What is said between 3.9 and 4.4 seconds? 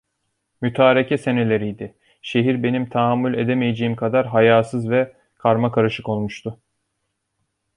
kadar